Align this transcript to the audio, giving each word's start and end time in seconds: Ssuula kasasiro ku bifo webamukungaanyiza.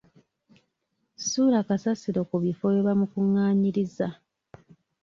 Ssuula 1.21 1.59
kasasiro 1.67 2.21
ku 2.29 2.35
bifo 2.43 2.63
webamukungaanyiza. 2.73 4.07